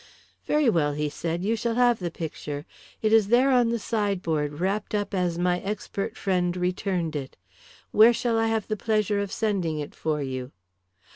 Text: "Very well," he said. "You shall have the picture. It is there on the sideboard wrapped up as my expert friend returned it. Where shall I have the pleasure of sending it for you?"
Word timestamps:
"Very 0.47 0.67
well," 0.67 0.93
he 0.93 1.09
said. 1.09 1.43
"You 1.43 1.55
shall 1.55 1.75
have 1.75 1.99
the 1.99 2.09
picture. 2.09 2.65
It 3.03 3.13
is 3.13 3.27
there 3.27 3.51
on 3.51 3.69
the 3.69 3.77
sideboard 3.77 4.59
wrapped 4.59 4.95
up 4.95 5.13
as 5.13 5.37
my 5.37 5.59
expert 5.59 6.17
friend 6.17 6.57
returned 6.57 7.15
it. 7.15 7.37
Where 7.91 8.11
shall 8.11 8.39
I 8.39 8.47
have 8.47 8.67
the 8.67 8.75
pleasure 8.75 9.19
of 9.19 9.31
sending 9.31 9.77
it 9.77 9.93
for 9.93 10.19
you?" 10.23 10.53